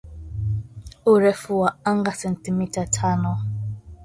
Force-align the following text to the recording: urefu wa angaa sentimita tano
urefu 1.05 1.59
wa 1.59 1.75
angaa 1.85 2.11
sentimita 2.13 2.85
tano 2.87 3.37